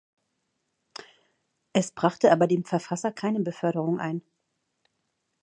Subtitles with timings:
[1.73, 4.23] Es brachte aber dem Verfasser keine Beförderung ein.